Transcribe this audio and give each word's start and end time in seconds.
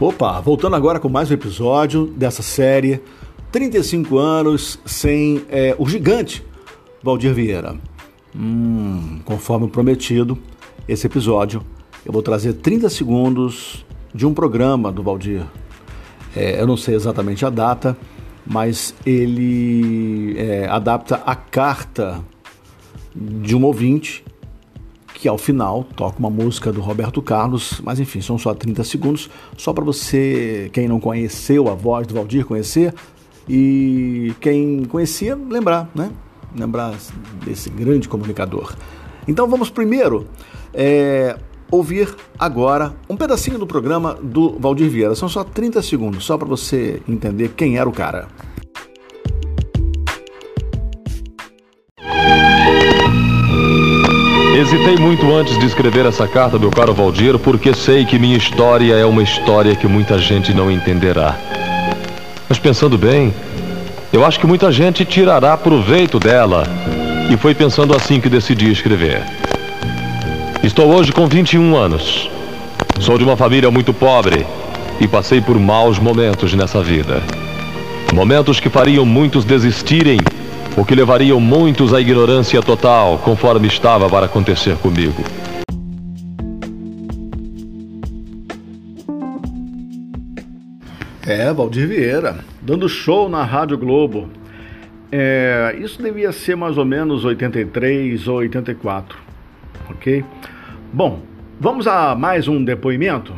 Opa, 0.00 0.40
voltando 0.40 0.74
agora 0.74 0.98
com 0.98 1.08
mais 1.08 1.30
um 1.30 1.34
episódio 1.34 2.06
dessa 2.06 2.42
série 2.42 3.00
35 3.52 4.18
anos 4.18 4.76
sem 4.84 5.42
é, 5.48 5.76
o 5.78 5.88
gigante 5.88 6.44
Valdir 7.00 7.32
Vieira. 7.32 7.76
Hum, 8.34 9.20
conforme 9.24 9.68
prometido, 9.68 10.36
esse 10.88 11.06
episódio 11.06 11.62
eu 12.04 12.12
vou 12.12 12.22
trazer 12.22 12.54
30 12.54 12.90
segundos 12.90 13.86
de 14.12 14.26
um 14.26 14.34
programa 14.34 14.90
do 14.90 15.00
Valdir. 15.00 15.44
É, 16.34 16.60
eu 16.60 16.66
não 16.66 16.76
sei 16.76 16.96
exatamente 16.96 17.46
a 17.46 17.50
data, 17.50 17.96
mas 18.44 18.92
ele 19.06 20.34
é, 20.36 20.66
adapta 20.66 21.22
a 21.24 21.36
carta 21.36 22.20
de 23.14 23.54
um 23.54 23.62
ouvinte 23.62 24.24
que 25.24 25.28
ao 25.28 25.38
final 25.38 25.86
toca 25.96 26.18
uma 26.18 26.28
música 26.28 26.70
do 26.70 26.82
Roberto 26.82 27.22
Carlos, 27.22 27.80
mas 27.82 27.98
enfim, 27.98 28.20
são 28.20 28.36
só 28.36 28.52
30 28.52 28.84
segundos, 28.84 29.30
só 29.56 29.72
para 29.72 29.82
você, 29.82 30.68
quem 30.70 30.86
não 30.86 31.00
conheceu 31.00 31.66
a 31.70 31.74
voz 31.74 32.06
do 32.06 32.12
Valdir, 32.12 32.44
conhecer, 32.44 32.92
e 33.48 34.34
quem 34.38 34.84
conhecia, 34.84 35.34
lembrar, 35.34 35.88
né? 35.94 36.10
Lembrar 36.54 36.94
desse 37.42 37.70
grande 37.70 38.06
comunicador. 38.06 38.76
Então 39.26 39.48
vamos 39.48 39.70
primeiro 39.70 40.26
é, 40.74 41.38
ouvir 41.70 42.14
agora 42.38 42.94
um 43.08 43.16
pedacinho 43.16 43.58
do 43.58 43.66
programa 43.66 44.18
do 44.22 44.58
Valdir 44.58 44.90
Vieira. 44.90 45.14
São 45.14 45.26
só 45.26 45.42
30 45.42 45.80
segundos, 45.80 46.22
só 46.26 46.36
para 46.36 46.46
você 46.46 47.00
entender 47.08 47.54
quem 47.56 47.78
era 47.78 47.88
o 47.88 47.92
cara. 47.92 48.28
Hesitei 54.74 54.96
muito 54.96 55.32
antes 55.32 55.56
de 55.56 55.66
escrever 55.66 56.04
essa 56.04 56.26
carta, 56.26 56.58
meu 56.58 56.68
caro 56.68 56.92
Valdir, 56.92 57.38
porque 57.38 57.72
sei 57.72 58.04
que 58.04 58.18
minha 58.18 58.36
história 58.36 58.94
é 58.94 59.06
uma 59.06 59.22
história 59.22 59.76
que 59.76 59.86
muita 59.86 60.18
gente 60.18 60.52
não 60.52 60.68
entenderá. 60.68 61.36
Mas 62.48 62.58
pensando 62.58 62.98
bem, 62.98 63.32
eu 64.12 64.24
acho 64.24 64.40
que 64.40 64.48
muita 64.48 64.72
gente 64.72 65.04
tirará 65.04 65.56
proveito 65.56 66.18
dela. 66.18 66.64
E 67.30 67.36
foi 67.36 67.54
pensando 67.54 67.94
assim 67.94 68.20
que 68.20 68.28
decidi 68.28 68.68
escrever. 68.68 69.22
Estou 70.60 70.92
hoje 70.92 71.12
com 71.12 71.28
21 71.28 71.76
anos. 71.76 72.28
Sou 72.98 73.16
de 73.16 73.22
uma 73.22 73.36
família 73.36 73.70
muito 73.70 73.94
pobre 73.94 74.44
e 74.98 75.06
passei 75.06 75.40
por 75.40 75.56
maus 75.56 76.00
momentos 76.00 76.52
nessa 76.52 76.82
vida. 76.82 77.22
Momentos 78.12 78.58
que 78.58 78.68
fariam 78.68 79.06
muitos 79.06 79.44
desistirem 79.44 80.18
o 80.76 80.84
que 80.84 80.94
levariam 80.94 81.38
muitos 81.38 81.94
à 81.94 82.00
ignorância 82.00 82.60
total, 82.60 83.18
conforme 83.18 83.68
estava 83.68 84.08
para 84.08 84.26
acontecer 84.26 84.76
comigo. 84.76 85.22
É, 91.26 91.52
Valdir 91.52 91.88
Vieira, 91.88 92.38
dando 92.60 92.88
show 92.88 93.28
na 93.28 93.44
Rádio 93.44 93.78
Globo. 93.78 94.28
É, 95.12 95.76
isso 95.78 96.02
devia 96.02 96.32
ser 96.32 96.56
mais 96.56 96.76
ou 96.76 96.84
menos 96.84 97.24
83 97.24 98.26
ou 98.26 98.38
84, 98.38 99.16
ok? 99.88 100.24
Bom, 100.92 101.22
vamos 101.60 101.86
a 101.86 102.16
mais 102.16 102.48
um 102.48 102.62
depoimento, 102.62 103.32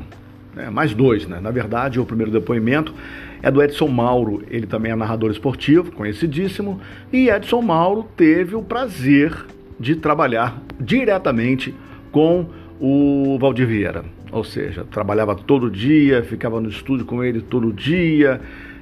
é, 0.56 0.71
mais 0.71 0.95
dois, 0.95 1.27
né? 1.27 1.39
Na 1.41 1.50
verdade, 1.50 2.00
o 2.00 2.06
primeiro 2.06 2.33
depoimento 2.33 2.95
é 3.42 3.51
do 3.51 3.62
Edson 3.62 3.89
Mauro. 3.89 4.42
Ele 4.51 4.67
também 4.67 4.92
é 4.92 4.97
narrador 4.97 5.31
esportivo, 5.31 5.92
conhecidíssimo. 5.92 6.81
E 7.12 7.29
Edson 7.29 7.62
Mauro 7.62 8.06
teve 8.17 8.55
o 8.55 8.62
prazer 8.62 9.47
de 9.78 9.97
trabalhar 9.97 10.61
diretamente 10.81 11.75
com 12.11 12.47
o 12.81 13.39
Valdir 13.39 13.67
Vieira. 13.67 14.05
Ou 14.33 14.45
seja, 14.45 14.84
trabalhava 14.84 15.34
todo 15.34 15.70
dia, 15.70 16.23
ficava 16.23 16.61
no 16.61 16.69
estúdio 16.69 17.06
com 17.06 17.23
ele 17.23 17.41
todo 17.41 17.73
dia. 17.73 18.41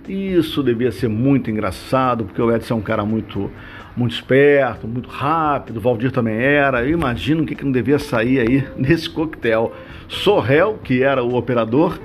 Isso 0.08 0.62
devia 0.62 0.90
ser 0.92 1.08
muito 1.08 1.50
engraçado, 1.50 2.24
porque 2.24 2.40
o 2.40 2.54
Edson 2.54 2.74
é 2.74 2.76
um 2.76 2.82
cara 2.82 3.04
muito, 3.04 3.50
muito 3.96 4.14
esperto, 4.14 4.86
muito 4.86 5.08
rápido, 5.08 5.78
o 5.78 5.80
Valdir 5.80 6.12
também 6.12 6.36
era. 6.36 6.84
Eu 6.84 6.90
imagino 6.90 7.42
o 7.42 7.46
que, 7.46 7.54
que 7.54 7.64
não 7.64 7.72
devia 7.72 7.98
sair 7.98 8.40
aí 8.40 8.64
nesse 8.76 9.08
coquetel. 9.08 9.72
Sorrel, 10.08 10.78
que 10.82 11.02
era 11.02 11.22
o 11.22 11.34
operador, 11.34 11.98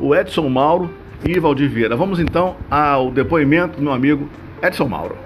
o 0.00 0.14
Edson 0.14 0.48
Mauro 0.48 0.90
e 1.24 1.38
Valdir 1.38 1.70
Vieira. 1.70 1.96
Vamos 1.96 2.18
então 2.18 2.56
ao 2.70 3.10
depoimento 3.10 3.76
do 3.76 3.82
meu 3.82 3.92
amigo 3.92 4.28
Edson 4.62 4.88
Mauro. 4.88 5.16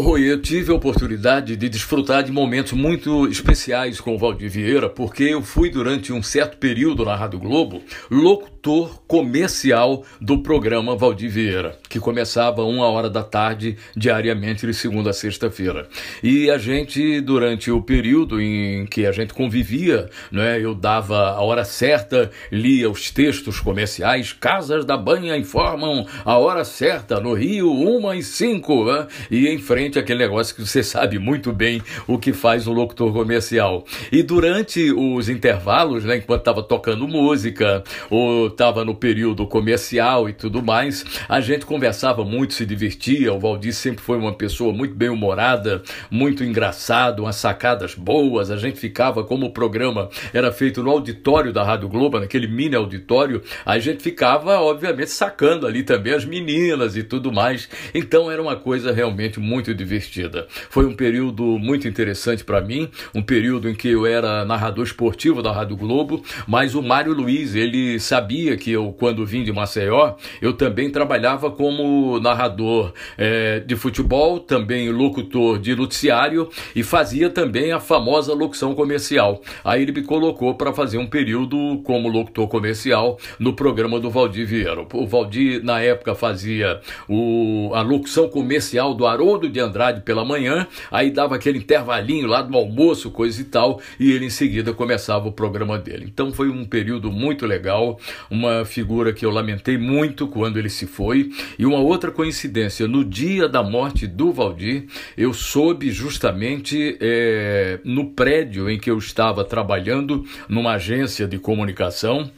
Rui, 0.00 0.30
eu 0.30 0.40
tive 0.40 0.70
a 0.70 0.74
oportunidade 0.74 1.56
de 1.56 1.68
desfrutar 1.68 2.22
de 2.22 2.30
momentos 2.30 2.72
muito 2.72 3.26
especiais 3.26 4.00
com 4.00 4.14
o 4.14 4.18
Valdir 4.18 4.50
Vieira, 4.50 4.88
porque 4.88 5.24
eu 5.24 5.42
fui 5.42 5.70
durante 5.70 6.12
um 6.12 6.22
certo 6.22 6.56
período 6.56 7.04
na 7.04 7.16
Rádio 7.16 7.38
Globo 7.38 7.82
locutor 8.10 8.57
comercial 9.06 10.04
do 10.20 10.42
programa 10.42 10.94
Valdir 10.94 11.30
Vieira, 11.30 11.78
que 11.88 11.98
começava 11.98 12.62
uma 12.62 12.86
hora 12.86 13.08
da 13.08 13.22
tarde 13.22 13.76
diariamente 13.96 14.66
de 14.66 14.74
segunda 14.74 15.10
a 15.10 15.12
sexta-feira. 15.12 15.88
E 16.22 16.50
a 16.50 16.58
gente, 16.58 17.20
durante 17.20 17.70
o 17.70 17.80
período 17.80 18.40
em 18.40 18.84
que 18.86 19.06
a 19.06 19.12
gente 19.12 19.32
convivia, 19.32 20.10
né, 20.30 20.60
eu 20.60 20.74
dava 20.74 21.30
a 21.30 21.40
hora 21.40 21.64
certa, 21.64 22.30
lia 22.52 22.90
os 22.90 23.10
textos 23.10 23.60
comerciais, 23.60 24.32
Casas 24.32 24.84
da 24.84 24.96
Banha 24.96 25.36
informam 25.36 26.06
a 26.24 26.36
hora 26.36 26.64
certa, 26.64 27.20
no 27.20 27.32
Rio, 27.32 27.72
uma 27.72 28.16
e 28.16 28.22
cinco, 28.22 28.84
né, 28.84 29.06
e 29.30 29.48
em 29.48 29.58
frente 29.58 29.98
àquele 29.98 30.18
negócio 30.18 30.54
que 30.54 30.66
você 30.66 30.82
sabe 30.82 31.18
muito 31.18 31.52
bem 31.52 31.82
o 32.06 32.18
que 32.18 32.32
faz 32.32 32.66
um 32.66 32.72
locutor 32.72 33.12
comercial. 33.12 33.84
E 34.12 34.22
durante 34.22 34.92
os 34.92 35.28
intervalos, 35.28 36.04
né, 36.04 36.18
enquanto 36.18 36.40
estava 36.40 36.62
tocando 36.62 37.08
música, 37.08 37.82
ou 38.10 38.50
estava 38.58 38.84
no 38.84 38.92
período 38.92 39.46
comercial 39.46 40.28
e 40.28 40.32
tudo 40.32 40.60
mais, 40.60 41.04
a 41.28 41.40
gente 41.40 41.64
conversava 41.64 42.24
muito, 42.24 42.54
se 42.54 42.66
divertia. 42.66 43.32
O 43.32 43.38
Valdir 43.38 43.72
sempre 43.72 44.02
foi 44.02 44.18
uma 44.18 44.32
pessoa 44.32 44.72
muito 44.72 44.96
bem 44.96 45.08
humorada, 45.08 45.80
muito 46.10 46.42
engraçado, 46.42 47.20
umas 47.20 47.36
sacadas 47.36 47.94
boas. 47.94 48.50
A 48.50 48.56
gente 48.56 48.76
ficava, 48.80 49.22
como 49.22 49.46
o 49.46 49.52
programa 49.52 50.08
era 50.34 50.50
feito 50.50 50.82
no 50.82 50.90
auditório 50.90 51.52
da 51.52 51.62
Rádio 51.62 51.88
Globo, 51.88 52.18
naquele 52.18 52.48
mini 52.48 52.74
auditório, 52.74 53.42
a 53.64 53.78
gente 53.78 54.02
ficava, 54.02 54.58
obviamente, 54.58 55.10
sacando 55.10 55.64
ali 55.64 55.84
também 55.84 56.14
as 56.14 56.24
meninas 56.24 56.96
e 56.96 57.04
tudo 57.04 57.30
mais. 57.30 57.68
Então 57.94 58.28
era 58.28 58.42
uma 58.42 58.56
coisa 58.56 58.92
realmente 58.92 59.38
muito 59.38 59.72
divertida. 59.72 60.48
Foi 60.68 60.84
um 60.84 60.96
período 60.96 61.44
muito 61.60 61.86
interessante 61.86 62.42
para 62.42 62.60
mim, 62.60 62.90
um 63.14 63.22
período 63.22 63.68
em 63.68 63.74
que 63.74 63.88
eu 63.88 64.04
era 64.04 64.44
narrador 64.44 64.84
esportivo 64.84 65.42
da 65.44 65.52
Rádio 65.52 65.76
Globo, 65.76 66.24
mas 66.44 66.74
o 66.74 66.82
Mário 66.82 67.12
Luiz, 67.12 67.54
ele 67.54 68.00
sabia 68.00 68.37
que 68.56 68.70
eu, 68.70 68.94
quando 68.98 69.24
vim 69.24 69.42
de 69.42 69.52
Maceió, 69.52 70.14
eu 70.40 70.52
também 70.52 70.90
trabalhava 70.90 71.50
como 71.50 72.20
narrador 72.20 72.92
é, 73.16 73.60
de 73.60 73.76
futebol, 73.76 74.38
também 74.38 74.90
locutor 74.90 75.58
de 75.58 75.74
noticiário 75.74 76.48
e 76.74 76.82
fazia 76.82 77.30
também 77.30 77.72
a 77.72 77.80
famosa 77.80 78.32
locução 78.34 78.74
comercial. 78.74 79.42
Aí 79.64 79.82
ele 79.82 79.92
me 79.92 80.02
colocou 80.02 80.54
para 80.54 80.72
fazer 80.72 80.98
um 80.98 81.06
período 81.06 81.80
como 81.84 82.08
locutor 82.08 82.48
comercial 82.48 83.18
no 83.38 83.52
programa 83.52 83.98
do 84.00 84.10
Valdir 84.10 84.46
Vieira. 84.46 84.86
O 84.92 85.06
Valdir, 85.06 85.62
na 85.64 85.80
época, 85.80 86.14
fazia 86.14 86.80
o, 87.08 87.70
a 87.74 87.82
locução 87.82 88.28
comercial 88.28 88.94
do 88.94 89.06
Haroldo 89.06 89.48
de 89.48 89.60
Andrade 89.60 90.02
pela 90.02 90.24
manhã, 90.24 90.66
aí 90.90 91.10
dava 91.10 91.36
aquele 91.36 91.58
intervalinho 91.58 92.26
lá 92.26 92.42
do 92.42 92.56
almoço, 92.56 93.10
coisa 93.10 93.40
e 93.40 93.44
tal, 93.44 93.80
e 93.98 94.12
ele 94.12 94.26
em 94.26 94.30
seguida 94.30 94.72
começava 94.72 95.28
o 95.28 95.32
programa 95.32 95.78
dele. 95.78 96.06
Então 96.06 96.32
foi 96.32 96.48
um 96.48 96.64
período 96.64 97.10
muito 97.10 97.46
legal, 97.46 97.98
uma 98.30 98.64
figura 98.64 99.12
que 99.12 99.24
eu 99.24 99.30
lamentei 99.30 99.78
muito 99.78 100.26
quando 100.26 100.58
ele 100.58 100.68
se 100.68 100.86
foi, 100.86 101.30
e 101.58 101.64
uma 101.64 101.78
outra 101.78 102.10
coincidência, 102.10 102.86
no 102.86 103.04
dia 103.04 103.48
da 103.48 103.62
morte 103.62 104.06
do 104.06 104.32
Valdir, 104.32 104.86
eu 105.16 105.32
soube 105.32 105.90
justamente 105.90 106.96
é, 107.00 107.80
no 107.84 108.10
prédio 108.10 108.68
em 108.68 108.78
que 108.78 108.90
eu 108.90 108.98
estava 108.98 109.44
trabalhando, 109.44 110.24
numa 110.48 110.72
agência 110.72 111.26
de 111.26 111.38
comunicação, 111.38 112.30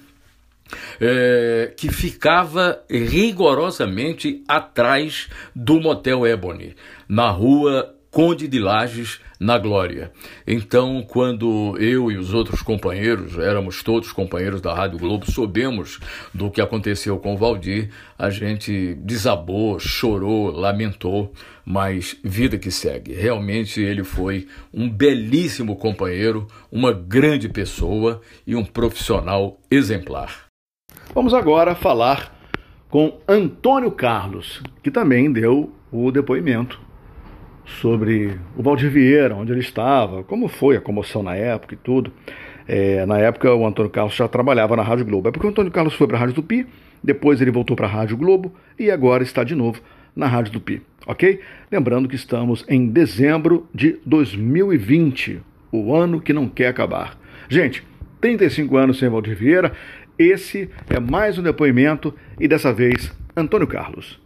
é, 1.01 1.73
que 1.77 1.91
ficava 1.91 2.81
rigorosamente 2.89 4.43
atrás 4.47 5.29
do 5.55 5.81
Motel 5.81 6.27
Ebony, 6.27 6.75
na 7.09 7.31
rua 7.31 7.95
Conde 8.11 8.49
de 8.49 8.59
Lages, 8.59 9.21
na 9.39 9.57
Glória. 9.57 10.11
Então, 10.45 11.01
quando 11.07 11.77
eu 11.79 12.11
e 12.11 12.17
os 12.17 12.35
outros 12.35 12.61
companheiros, 12.61 13.39
éramos 13.39 13.85
todos 13.85 14.12
companheiros 14.12 14.61
da 14.61 14.75
Rádio 14.75 14.99
Globo, 14.99 15.31
soubemos 15.31 16.01
do 16.35 16.51
que 16.51 16.61
aconteceu 16.61 17.19
com 17.19 17.35
o 17.35 17.37
Valdir, 17.39 17.89
a 18.19 18.29
gente 18.29 18.95
desabou, 18.97 19.79
chorou, 19.79 20.51
lamentou, 20.51 21.33
mas 21.65 22.17
vida 22.25 22.59
que 22.59 22.73
segue. 22.73 23.15
Realmente 23.15 23.81
ele 23.81 24.03
foi 24.03 24.49
um 24.75 24.91
belíssimo 24.91 25.77
companheiro, 25.77 26.49
uma 26.71 26.93
grande 26.93 27.49
pessoa 27.49 28.21
e 28.45 28.57
um 28.57 28.65
profissional 28.65 29.57
exemplar. 29.71 30.47
Vamos 31.15 31.33
agora 31.33 31.77
falar 31.77 32.37
com 32.89 33.21
Antônio 33.29 33.93
Carlos, 33.93 34.61
que 34.83 34.91
também 34.91 35.33
deu 35.33 35.73
o 35.93 36.11
depoimento 36.11 36.90
sobre 37.81 38.39
o 38.57 38.63
Valdir 38.63 38.91
Vieira, 38.91 39.35
onde 39.35 39.53
ele 39.53 39.61
estava, 39.61 40.23
como 40.25 40.49
foi 40.49 40.77
a 40.77 40.81
comoção 40.81 41.23
na 41.23 41.35
época 41.35 41.75
e 41.75 41.77
tudo. 41.77 42.13
É, 42.67 43.05
na 43.07 43.19
época, 43.19 43.53
o 43.55 43.67
Antônio 43.67 43.91
Carlos 43.91 44.15
já 44.15 44.29
trabalhava 44.29 44.77
na 44.77 44.83
Rádio 44.83 45.05
Globo. 45.05 45.29
É 45.29 45.33
porque 45.33 45.47
o 45.47 45.51
Antônio 45.51 45.73
Carlos 45.73 45.95
foi 45.95 46.07
para 46.07 46.17
a 46.17 46.21
Rádio 46.21 46.35
Tupi, 46.35 46.67
depois 47.03 47.41
ele 47.41 47.51
voltou 47.51 47.77
para 47.77 47.87
a 47.87 47.91
Rádio 47.91 48.17
Globo 48.17 48.53
e 48.79 48.91
agora 48.91 49.23
está 49.23 49.43
de 49.43 49.55
novo 49.55 49.81
na 50.15 50.27
Rádio 50.27 50.53
Tupi, 50.53 50.83
ok? 51.07 51.41
Lembrando 51.71 52.09
que 52.09 52.17
estamos 52.17 52.65
em 52.69 52.87
dezembro 52.89 53.67
de 53.75 53.99
2020, 54.05 55.41
o 55.73 55.95
ano 55.95 56.21
que 56.21 56.33
não 56.33 56.49
quer 56.49 56.69
acabar. 56.69 57.19
Gente, 57.49 57.85
35 58.21 58.77
anos 58.77 58.99
sem 58.99 59.09
Valdir 59.09 59.37
Vieira, 59.37 59.73
esse 60.19 60.69
é 60.89 61.01
mais 61.01 61.39
um 61.39 61.43
depoimento 61.43 62.15
e 62.39 62.47
dessa 62.47 62.73
vez, 62.73 63.11
Antônio 63.35 63.67
Carlos. 63.67 64.21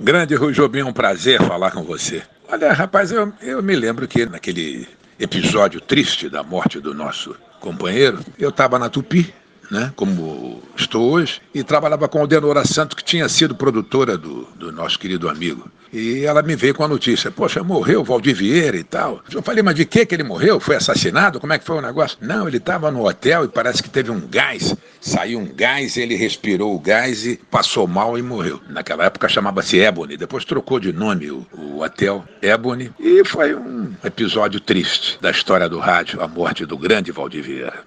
Grande 0.00 0.34
Rui 0.34 0.52
Jobim, 0.52 0.82
um 0.82 0.92
prazer 0.92 1.40
falar 1.42 1.70
com 1.70 1.82
você. 1.82 2.22
Olha, 2.54 2.72
rapaz, 2.72 3.10
eu, 3.10 3.32
eu 3.42 3.60
me 3.60 3.74
lembro 3.74 4.06
que 4.06 4.26
naquele 4.26 4.86
episódio 5.18 5.80
triste 5.80 6.28
da 6.28 6.40
morte 6.44 6.78
do 6.78 6.94
nosso 6.94 7.34
companheiro, 7.58 8.20
eu 8.38 8.50
estava 8.50 8.78
na 8.78 8.88
Tupi, 8.88 9.34
né, 9.70 9.92
como 9.96 10.62
estou 10.76 11.12
hoje, 11.12 11.40
e 11.54 11.62
trabalhava 11.62 12.08
com 12.08 12.22
a 12.22 12.26
Denora 12.26 12.64
Santos, 12.64 12.94
que 12.94 13.04
tinha 13.04 13.28
sido 13.28 13.54
produtora 13.54 14.16
do, 14.16 14.46
do 14.56 14.72
nosso 14.72 14.98
querido 14.98 15.28
amigo. 15.28 15.70
E 15.94 16.24
ela 16.24 16.42
me 16.42 16.56
veio 16.56 16.74
com 16.74 16.82
a 16.82 16.88
notícia: 16.88 17.30
Poxa, 17.30 17.62
morreu 17.62 18.00
o 18.00 18.04
Valdir 18.04 18.34
Vieira 18.34 18.76
e 18.76 18.82
tal. 18.82 19.22
Eu 19.32 19.40
falei: 19.40 19.62
Mas 19.62 19.76
de 19.76 19.84
que 19.84 20.04
que 20.04 20.12
ele 20.12 20.24
morreu? 20.24 20.58
Foi 20.58 20.74
assassinado? 20.74 21.38
Como 21.38 21.52
é 21.52 21.58
que 21.58 21.64
foi 21.64 21.76
o 21.76 21.80
negócio? 21.80 22.18
Não, 22.20 22.48
ele 22.48 22.56
estava 22.56 22.90
no 22.90 23.06
hotel 23.06 23.44
e 23.44 23.48
parece 23.48 23.80
que 23.80 23.88
teve 23.88 24.10
um 24.10 24.26
gás. 24.26 24.74
Saiu 25.00 25.38
um 25.38 25.46
gás, 25.46 25.96
ele 25.96 26.16
respirou 26.16 26.74
o 26.74 26.80
gás 26.80 27.24
e 27.24 27.36
passou 27.48 27.86
mal 27.86 28.18
e 28.18 28.22
morreu. 28.22 28.60
Naquela 28.68 29.04
época 29.04 29.28
chamava-se 29.28 29.78
Ebony, 29.78 30.16
depois 30.16 30.44
trocou 30.44 30.80
de 30.80 30.92
nome 30.92 31.30
o, 31.30 31.46
o 31.52 31.80
hotel 31.80 32.24
Ebony. 32.42 32.90
E 32.98 33.24
foi 33.24 33.54
um 33.54 33.92
episódio 34.02 34.58
triste 34.58 35.16
da 35.20 35.30
história 35.30 35.68
do 35.68 35.78
rádio, 35.78 36.20
a 36.20 36.26
morte 36.26 36.66
do 36.66 36.76
grande 36.76 37.12
Valdir 37.12 37.44
Vieira. 37.44 37.84